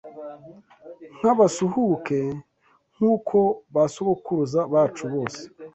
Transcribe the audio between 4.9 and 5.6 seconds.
bose